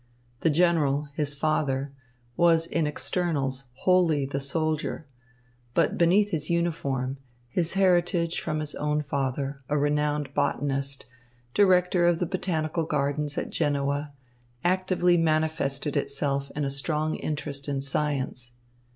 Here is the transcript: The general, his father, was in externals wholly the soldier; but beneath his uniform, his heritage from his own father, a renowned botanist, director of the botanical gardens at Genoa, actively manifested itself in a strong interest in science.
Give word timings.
The 0.39 0.49
general, 0.49 1.09
his 1.13 1.35
father, 1.35 1.93
was 2.35 2.65
in 2.65 2.87
externals 2.87 3.65
wholly 3.85 4.25
the 4.25 4.39
soldier; 4.39 5.05
but 5.75 5.95
beneath 5.95 6.31
his 6.31 6.49
uniform, 6.49 7.17
his 7.49 7.73
heritage 7.73 8.41
from 8.41 8.61
his 8.61 8.73
own 8.73 9.03
father, 9.03 9.61
a 9.69 9.77
renowned 9.77 10.33
botanist, 10.33 11.05
director 11.53 12.07
of 12.07 12.17
the 12.17 12.25
botanical 12.25 12.83
gardens 12.83 13.37
at 13.37 13.51
Genoa, 13.51 14.11
actively 14.63 15.17
manifested 15.17 15.95
itself 15.95 16.51
in 16.55 16.65
a 16.65 16.71
strong 16.71 17.13
interest 17.17 17.69
in 17.69 17.79
science. 17.79 18.53